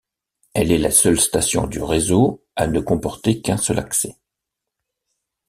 Elle 0.55 0.71
est 0.71 0.79
la 0.79 0.89
seule 0.89 1.19
station 1.19 1.67
du 1.67 1.79
réseau 1.79 2.43
à 2.55 2.65
ne 2.65 2.79
comporter 2.79 3.39
qu'un 3.43 3.57
seul 3.57 3.77
accès. 3.77 4.17